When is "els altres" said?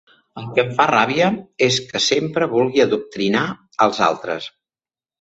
3.89-4.53